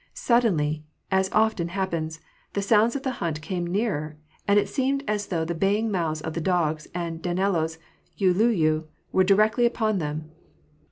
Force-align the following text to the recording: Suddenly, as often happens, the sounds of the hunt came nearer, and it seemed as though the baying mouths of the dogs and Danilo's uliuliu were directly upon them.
Suddenly, 0.15 0.83
as 1.11 1.29
often 1.31 1.67
happens, 1.67 2.19
the 2.53 2.63
sounds 2.63 2.95
of 2.95 3.03
the 3.03 3.11
hunt 3.21 3.39
came 3.43 3.67
nearer, 3.67 4.17
and 4.47 4.57
it 4.57 4.67
seemed 4.67 5.03
as 5.07 5.27
though 5.27 5.45
the 5.45 5.53
baying 5.53 5.91
mouths 5.91 6.21
of 6.21 6.33
the 6.33 6.41
dogs 6.41 6.87
and 6.95 7.21
Danilo's 7.21 7.77
uliuliu 8.19 8.85
were 9.11 9.23
directly 9.23 9.67
upon 9.67 9.99
them. 9.99 10.31